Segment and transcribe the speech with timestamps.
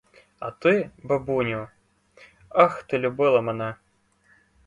[0.39, 1.67] А ти, бабуню;
[2.49, 3.75] ах, ти любила мене!